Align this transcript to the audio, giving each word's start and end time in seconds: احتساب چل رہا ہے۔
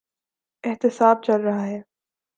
احتساب 0.63 1.23
چل 1.23 1.41
رہا 1.41 1.65
ہے۔ 1.67 1.81